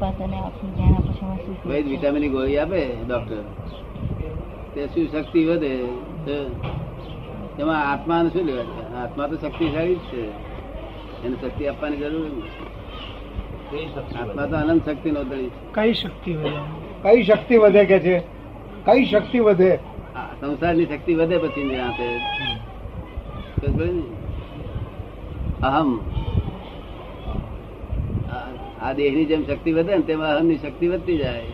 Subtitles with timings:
[0.00, 3.42] શું વિટામિન ગોળી આપે ડોક્ટર
[4.74, 5.84] તે શું શક્તિ વધે?
[7.58, 8.94] એમાં આત્માને શું લેવા છે?
[8.94, 10.30] આત્મા તો શક્તિશાળી જ છે.
[11.26, 13.86] એને શક્તિ આપવાની જરૂર નથી.
[14.20, 16.50] આત્મા તો અનંત શક્તિ નો દળી કઈ શક્તિ વધે?
[17.02, 18.18] કઈ શક્તિ વધે કે છે?
[18.84, 19.78] કઈ શક્તિ વધે?
[20.40, 21.78] સંસારની શક્તિ વધે પછી?
[25.62, 26.00] અહમ.
[28.80, 31.44] આ- દેહની જેમ શક્તિ વધે ને તેમાં અહમની શક્તિ વધતી જાય.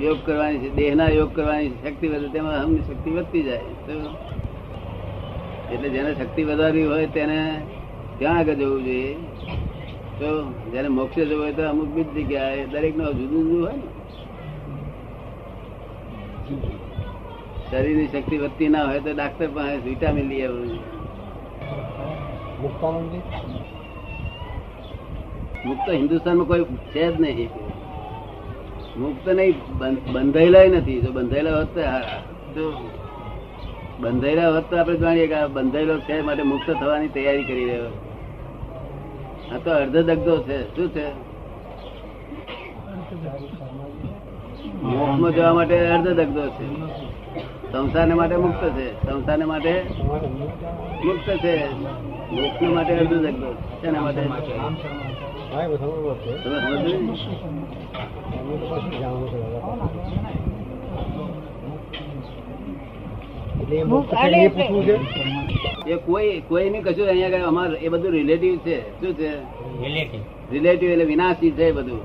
[0.00, 3.58] યોગ કરવાની છે દેહના યોગ કરવાની શક્તિ વધે, તેમાં અહમની શક્તિ વધતી જાય.
[3.58, 3.92] તો
[5.74, 7.66] એટલે જેને શક્તિ વધારવી હોય તેને
[8.18, 9.14] ત્યાં આગળ જવું જોઈએ?
[10.18, 13.82] તો જેને મોક્ષે જવું હોય તો અમુક બીજ જગ્યાએ દરેક નો જુદું જુદું હોય ને.
[17.70, 20.78] શરીરની શક્તિ વધતી ના હોય તો ડાક્ટર પાસે વિટામિન લઈ આવવું
[22.60, 23.22] મુક્તાનંદજી?
[25.64, 27.50] મુક્ત હિન્દુસ્તાનમાં કોઈ છે જ નહીં.
[28.98, 29.54] મુક્ત નહીં
[30.12, 31.00] બંધાયેલા નથી.
[31.00, 31.78] જો બંધાયેલા હોત
[32.54, 32.72] તો
[34.00, 37.90] બંધાયેલા હોત તો આપણે જાણીએ કે બંધાયેલો છે માટે મુક્ત થવાની તૈયારી કરી રહ્યો
[39.54, 40.76] આ તો અર્ધ દગધો છે.
[40.76, 41.06] શું છે?
[44.82, 46.66] મોક્ષમાં જવા માટે અર્ધ દગધો છે.
[47.72, 49.06] સંસારને માટે મુક્ત છે.
[49.06, 49.82] સંસારને માટે
[51.04, 51.56] મુક્ત છે.
[52.32, 52.94] મોક્ષ માટે
[54.00, 54.20] માટે?
[65.86, 69.00] એ કોઈ કોઈ ને કશું અહીંયા આગળ અમાર એ બધું રિલેટિવ છે.
[69.00, 69.32] શું છે?
[70.50, 72.00] રિલેટિવ એટલે વિનાશી છે બધું.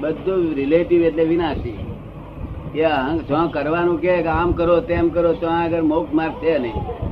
[0.00, 1.78] બધું રિલેટિવ એટલે વિનાશી.
[2.74, 2.84] એ
[3.52, 7.07] કરવાનું કે કે આમ કરો તેમ કરો તો આગળ મોક્ષ માર્ગ છે નહીં.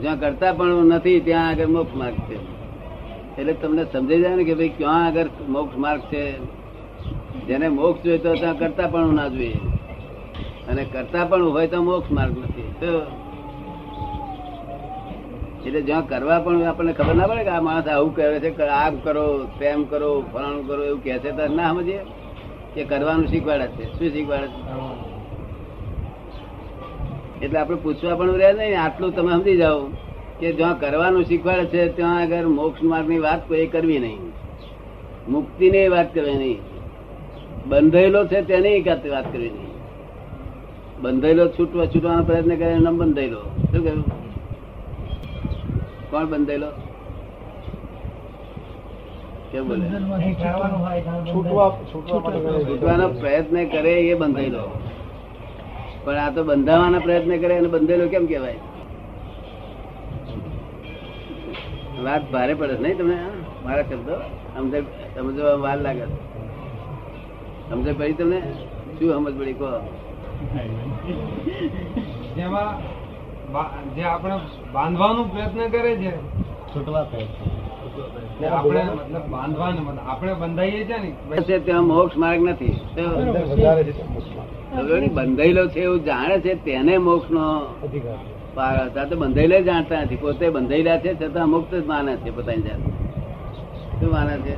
[0.00, 2.38] જ્યાં કરતા પણ નથી, ત્યાં આગળ મોક્ષ માર્ગ છે.
[3.40, 6.38] એટલે તમને સમજાઈ જાય ને કે ભાઈ ક્યાં આગળ મોક્ષ માર્ગ છે?
[7.46, 9.56] જેને મોક્ષ જોઈએ તો ત્યાં કરતા પણ ના જોઈએ.
[10.68, 12.74] અને કરતા પણ હોય તો મોક્ષ માર્ગ નથી.
[15.66, 18.68] એટલે જ્યાં કરવા પણ આપણને ખબર ના પડે કે આ માણસ આવું કહે છે કે
[18.68, 21.30] આમ કરો, તેમ કરો, ફલાણું કરો, એવું કહે છે.
[21.32, 22.00] તો ના સમજીએ
[22.74, 23.98] કે કરવાનું શીખવાડે છે.
[23.98, 25.13] શું શીખવાડે છે?
[27.44, 29.80] એટલે આપણે પૂછવા પણ રહ્યા નહીં આટલું તમે સમજી જાઓ
[30.40, 34.22] કે જ્યાં કરવાનું શીખવાડે છે ત્યાં આગળ મોક્ષ માર્ગની વાત કોઈ કરવી નહીં.
[35.28, 36.60] મુક્તિની વાત કરવી નહીં.
[37.68, 39.72] બંધાયેલો છે તેની વાત કરવી નહીં.
[41.02, 44.04] બંધાયેલો છૂટવા છૂટવાનો પ્રયત્ન કરે એનો બંધાયેલો શું કહ્યું?
[46.10, 46.70] કોણ બંધાયેલો
[49.52, 49.84] કેમ બોલે.
[52.66, 54.64] છૂટવાનો પ્રયત્ન કરે એ બંધાયેલો
[56.04, 58.60] પણ આ તો બંધાવાના પ્રયત્ન કરે અને બંધેલો કેમ કેવાય
[62.06, 63.16] વાત ભારે પડે નહીં તમે
[63.64, 64.14] મારા શબ્દો?
[64.54, 64.78] સમજે
[65.16, 66.06] સમજવા વાર લાગે
[67.68, 68.38] સમજે પડી તમને?
[68.96, 69.56] શું સમજ પડી?
[69.60, 69.70] કહો.
[72.36, 72.70] જેમાં
[73.96, 74.36] જે આપણે
[74.74, 76.12] બાંધવાનો પ્રયત્ન કરે છે
[78.38, 79.34] કે આપણે મતલબ
[80.04, 81.10] આપણે બંધાઈએ છે ને
[81.60, 82.74] ત્યાં મોક્ષ માર્ગ નથી.
[84.74, 87.44] બંધાયેલો છે એવું જાણે છે તેને મોક્ષ નો
[88.54, 90.16] પાર તો બંધાયેલા જાણતા નથી.
[90.16, 92.80] પોતે બંધાયેલા છે છતાં મુક્ત જ માને છે પોતાની જાત.
[94.00, 94.54] શું માને છે?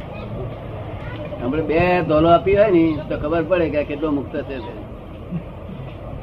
[1.44, 4.56] આપણે બે ધોલો આપી હોય ને તો ખબર પડે કે આ કેટલો મુક્ત છે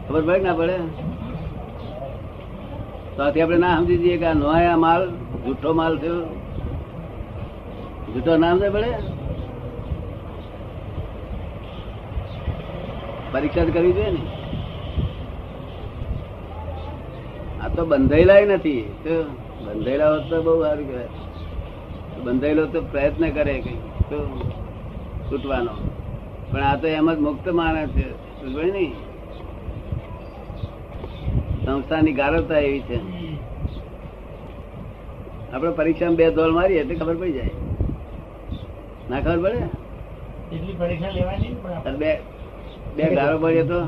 [0.07, 0.77] ખબર પડે ના પડે?
[3.15, 5.03] તો આથી આપણે ના સમજી જઈએ કે આ નોયા માલ
[5.45, 6.21] જૂઠો માલ થયો.
[8.13, 8.91] જૂઠો નામ છે પડે.
[13.33, 14.19] પરીક્ષા કરવી જોઈએ ને?
[17.61, 18.81] આ તો બંધાયેલા નથી.
[18.81, 19.23] તો
[19.65, 21.07] બંધાયેલા હોત તો બહુ સારું કહેવાય.
[22.23, 23.73] બંધાયેલો તો પ્રયત્ન કરે કઈ
[24.09, 24.41] તો
[25.31, 25.71] છૂટવાનો.
[26.51, 28.09] પણ આ તો એમ જ મુક્ત માણસ છે.
[28.71, 28.91] ને?
[31.65, 32.99] સંસ્થાની ગારવતા એવી છે.
[35.53, 37.49] આપણે પરીક્ષામાં બે ધોલ મારીએ એટલે ખબર પડી જાય.
[39.09, 39.57] ના ખબર પડે.
[41.85, 42.32] અને બે
[42.97, 43.79] બે ગાળો પડીએ તો?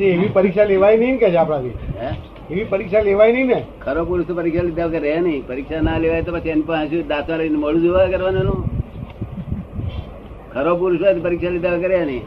[0.00, 1.74] એવી પરીક્ષા લેવાય નહીં કે આપણાથી.
[2.50, 3.64] એવી પરીક્ષા લેવાય નહીં ને.
[3.80, 5.46] ખરો પુરુષ પરીક્ષા લીધા વગર રહે નહીં.
[5.46, 8.64] પરીક્ષા ના લેવાય તો પછી એની પાસે દાંતા લઈને મળું જોવા કરવાનું?
[10.54, 12.22] ખરો પુરુષ હોય પરીક્ષા લીધા વગર રહે નહીં.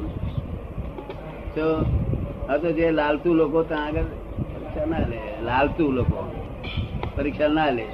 [1.56, 1.68] તો
[2.50, 4.04] આ તો જે લાલતું લોકો ત્યાં આગળ
[4.54, 5.20] પરીક્ષા ના લે.
[5.44, 6.20] લાલતું લોકો.
[7.16, 7.86] પરીક્ષા ના લે.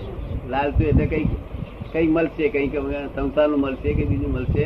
[0.50, 1.28] લાલતુ એટલે કંઈક
[1.94, 2.70] કંઈક મળશે કઈ
[3.16, 4.66] સંસારનું મળશે કે બીજું મળશે?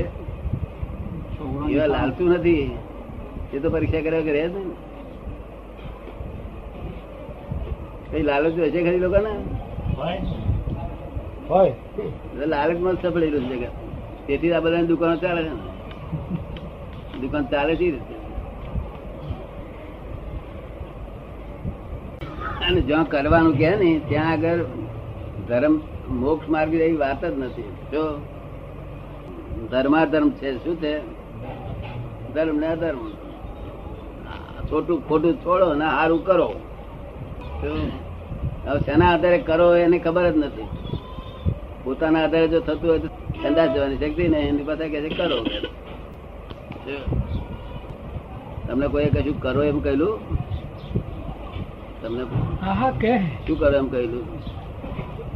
[1.72, 2.72] એવા લાલતું નથી.
[3.54, 4.70] એ તો પરીક્ષા કર્યા વગર રહે જ નહીં
[8.12, 9.34] કઈ લાલચ હશે ખરી લોકો ને
[12.46, 13.70] લાલચમાં સફળેલું છે
[14.28, 15.54] તેથી આ બધા દુકાનો ચાલે છે
[17.20, 17.88] દુકાન ચાલે છે
[22.68, 24.62] અને જ્યાં કરવાનું કે ને ત્યાં આગળ
[25.48, 25.76] ધર્મ
[26.22, 27.72] મોક્ષ માર્ગ એવી વાત જ નથી.
[27.92, 28.04] જો
[29.72, 30.94] ધર્માધર્મ છે શું છે?
[32.34, 33.02] ધર્મ ને અધર્મ.
[34.70, 36.50] ખોટું ખોટું છોડો ને સારું કરો.
[37.62, 40.68] હવે શેના આધારે કરો એને ખબર જ નથી.
[41.84, 43.10] પોતાના આધારે જો થતું હોય તો
[43.42, 45.38] સંદાસ જવાની શક્તિ ને એની પાસે કે છે કરો.
[48.68, 50.16] તમને કોઈ કશું કરો એમ કહેલું?
[52.02, 52.24] તમને
[53.46, 54.26] શું કરો એમ કહેલું?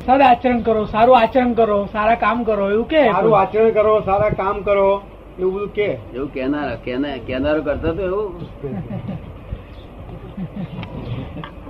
[0.05, 4.37] સદ આચરણ કરો સારું આચરણ કરો સારા કામ કરો એવું કે સારું આચરણ કરો સારા
[4.41, 4.87] કામ કરો
[5.39, 8.27] એવું બધું કે એવું કેનાર કેના કેનારો કરતો તો એવું?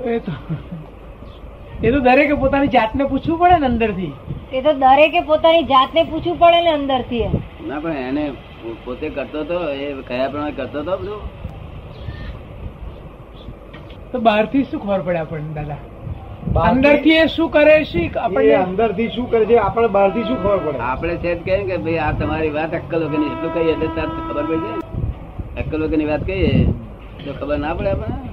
[0.06, 0.32] એ તો.
[1.82, 4.12] એ તો દરેકે પોતાની જાતને પૂછવું પડે ને અંદરથી.
[4.52, 7.28] એ તો દરેકે પોતાની જાતને પૂછવું પડે ને અંદરથી
[7.64, 8.24] ના પણ એને
[8.86, 11.22] પોતે કરતો હતો એ કયા પ્રમાણે કરતો હતો બધું?
[14.12, 15.80] તો બહારથી શું ખબર પડે આપણને દાદા?
[16.64, 20.80] અંદરથી એ શું કરે છે આપણે અંદરથી શું કરે છે આપણે બહારથી શું ખબર પડે?
[20.84, 23.88] આપણે છે જ કે ભાઈ આ તમારી વાત અક્કલ વગરની એટલું કહીએ તો
[24.20, 24.80] ખબર પડી જાય.
[25.58, 26.52] અક્કલ વગરની વાત કહીએ
[27.24, 28.31] તો ખબર ના પડે આપણે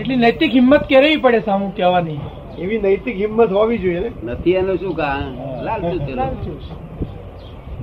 [0.00, 2.18] એટલી નૈતિક હિંમત કેરવી પડે સામું કહેવાની?
[2.58, 6.60] એવી નૈતિક હિંમત હોવી જોઈએ નથી એનું શું કારણ લાલચું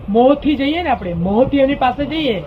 [0.09, 1.13] મોહથી જઈએ ને આપણે?
[1.13, 2.39] મોહથી એની પાસે જઈએ.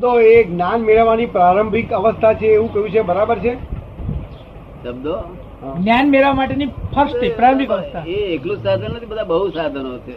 [0.00, 3.54] તો એ જ્ઞાન મેળવવાની પ્રારંભિક અવસ્થા છે એવું કહ્યું છે બરાબર છે?
[4.84, 5.16] શબ્દો?
[5.78, 8.04] જ્ઞાન મેળવવા માટેની ફર્સ્ટ પ્રારંભિક અવસ્થા.
[8.06, 10.14] એ એકલું સાધન નથી બધા બહુ સાધનો છે.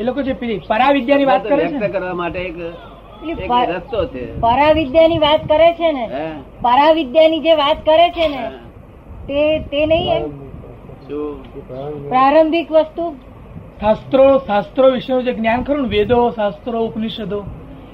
[0.00, 2.56] એ લોકો જે પેલી પરાવિદ્યાની વાત કરે છે કરવા માટે એક
[3.22, 4.40] રસ્તો છે.
[4.40, 6.04] પરાવિદ્યાની વાત કરે છે ને
[6.62, 8.42] પરાવિદ્યાની જે વાત કરે છે ને
[9.28, 10.22] તે તે નહીં એમ?
[12.08, 13.04] પ્રારંભિક વસ્તુ?
[13.80, 17.44] શાસ્ત્રો શાસ્ત્રો વિશેનું જે જ્ઞાન ખરું ને વેદો શાસ્ત્રો ઉપનિષદો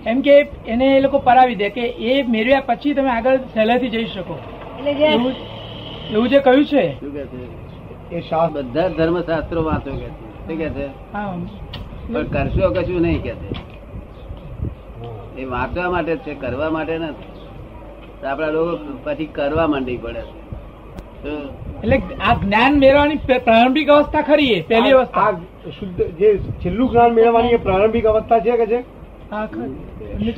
[0.07, 0.37] એમ કે
[0.67, 4.35] એને એ લોકો પરાવી દે કે એ મેળવ્યા પછી તમે આગળ સહેલાથી જઈ શકો.
[4.79, 5.35] એટલે એવું
[6.13, 6.85] એવું જે કહ્યું છે?
[8.13, 10.09] એ શાસ્ત્ર બધા ધર્મશાસ્ત્રો વાંચો કે
[10.47, 10.57] છે.
[10.57, 10.87] કે છે?
[11.13, 11.35] હા.
[12.13, 13.74] પણ કરશો કશું નહીં કે છે?
[15.39, 18.27] એ વાંચવા માટે છે કરવા માટે નથી.
[18.27, 20.23] આપડા લોકો પછી કરવા માંડી પડે
[21.85, 25.31] એટલે આ જ્ઞાન મેળવવાની પ્રારંભિક અવસ્થા ખરી એ પહેલી અવસ્થા.
[25.71, 28.81] શુદ્ધ જે છેલ્લું જ્ઞાન મેળવવાની એ પ્રારંભિક અવસ્થા છે કે છે?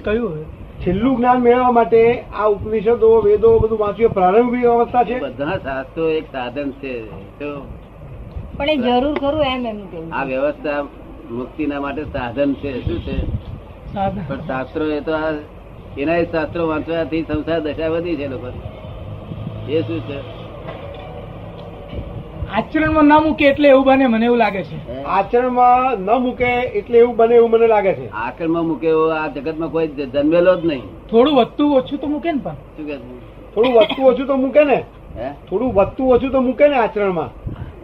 [0.04, 0.44] કહ્યું
[0.80, 2.02] છેલ્લું જ્ઞાન મેળવવા માટે
[2.34, 5.18] આ ઉપનિષદો વેદો બધું વાંચ્યું પ્રારંભિક અવસ્થા છે?
[5.20, 6.94] બધા શાસ્ત્રો એક સાધન છે.
[8.56, 10.82] પણ એ જરૂર ખરું એમ એમ આ વ્યવસ્થા
[11.30, 12.72] મુક્તિના માટે સાધન છે.
[12.84, 13.45] શું છે.
[13.94, 15.32] પણ શાસ્ત્રો એ તો આ
[15.98, 18.46] એના શાસ્ત્રો વાંચવાથી સંસાર દશા વધી છે લોકો.
[19.68, 20.18] એ શું છે?
[22.50, 25.04] આચરણમાં ના મૂકે એટલે એવું બને મને એવું લાગે છે.
[25.04, 28.10] આચરણમાં ન મૂકે એટલે એવું બને એવું મને લાગે છે.
[28.10, 30.82] આકરમાં મૂકે એવો આ જગતમાં કોઈ જન્મેલો જ નહીં.
[31.10, 32.54] થોડું વધતું ઓછું તો મૂકે ને પણ.
[32.76, 32.96] શું કે
[33.54, 34.84] થોડું વધતું ઓછું તો મૂકે ને?
[35.48, 37.30] થોડું વધતું ઓછું તો મૂકે ને આચરણમાં?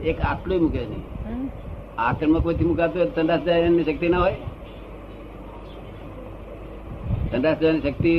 [0.04, 1.04] એક આટલું મૂકે નહીં.
[1.98, 3.40] આચરણમાં કોઈથી મુકાતું સંદાસ
[3.86, 4.34] શક્તિ ના હોય?
[7.32, 8.14] સંદાસ જવાની શક્તિ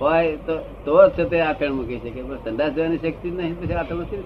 [0.00, 0.54] હોય તો
[0.84, 4.22] તો જ તે આચરણ મૂકી શકે પણ સંદાસ જવાની શક્તિ નહીં, પછી આચરણ નથી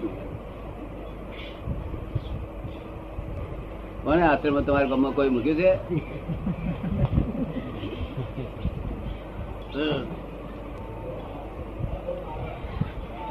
[4.03, 5.71] કોને આશ્રમ તમારા ગામમાં કોઈ મૂક્યું છે?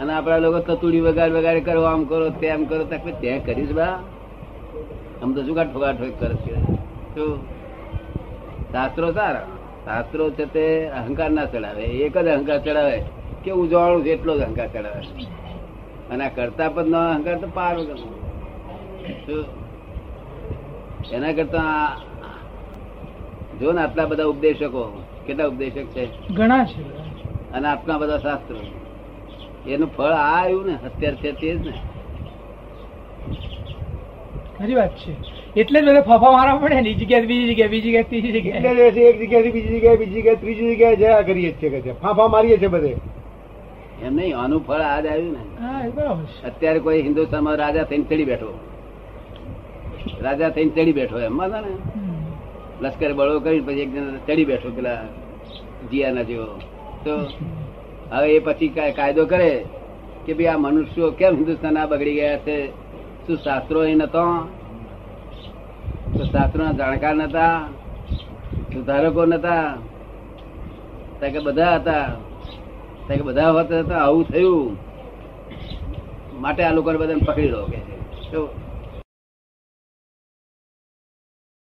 [0.00, 3.94] અને આપડા લોકો તતુડી વગાડ વગાડ કરો, આમ કરો, તેમ કરો ત્યાં કરીશ બા.
[5.22, 6.54] આમ તો ઠોકા ઠોક કરે છે?
[8.72, 9.46] શાસ્ત્રો સારા.
[9.84, 11.82] શાસ્ત્રો છે તે અહંકાર ના ચડાવે.
[11.82, 13.02] એક જ અહંકાર ચડાવે
[13.44, 15.02] કે ઉજવાળું છે એટલો જ અહંકાર ચડાવે.
[16.10, 17.76] અને આ કરતા પદ નો અહંકાર તો પાર
[21.12, 21.96] એના કરતા
[23.60, 26.32] જો ને આટલા બધા ઉપદેશકો કેટલા ઉપદેશક છે?
[26.34, 26.82] ઘણા છે.
[27.52, 28.58] અને આટલા બધા શાસ્ત્રો.
[29.70, 31.72] એનું ફળ આ આવ્યું ને અત્યારે છે તે જ ને.
[34.58, 35.39] ખરી વાત છે.
[35.56, 36.80] એટલે જ બધા ફાફા મારવા પડે.
[36.80, 38.88] ને જગ્યાએ બીજી જગ્યાએ બીજી જગ્યાએ ત્રીજી જગ્યાએ.
[39.10, 42.68] એક જગ્યાએથી બીજી જગ્યાએ બીજી જગ્યાએ ત્રીજી જગ્યાએ જયા કરીએ છીએ કે ફાફા મારીએ છીએ
[42.68, 42.92] બધે.
[44.04, 45.42] એમ નહીં આનું ફળ આજ આવ્યું ને.
[46.48, 48.50] અત્યારે કોઈ હિન્દુસ્તાનમાં રાજા થઈને ચડી બેઠો.
[50.22, 51.72] રાજા થઈને ચડી બેઠો એમ માનો ને.
[52.82, 55.02] લશ્કર બળો કરી પછી એક જણ ચડી બેઠો પેલા
[55.90, 56.46] જીયાના જેવો.
[57.04, 57.12] તો
[58.12, 59.64] હવે એ પછી કાયદો કરે
[60.26, 62.56] કે ભાઈ આ મનુષ્યો કેમ હિન્દુસ્તાન આ બગડી ગયા છે?
[63.26, 64.24] શું શાસ્ત્રો એ નતો?
[66.18, 67.68] તો શાસ્ત્રોના જાણકાર નતા,
[68.72, 69.74] સુધારકો નતા.
[71.20, 72.06] કે બધા હતા.
[73.08, 74.76] કે બધા હોતા હતા આવું થયું.
[76.40, 78.59] માટે આ લોકોને બધાને પકડી લો કે